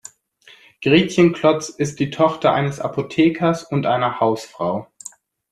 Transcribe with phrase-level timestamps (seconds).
[0.81, 4.87] Gretchen Klotz ist die Tochter eines Apothekers und einer Hausfrau.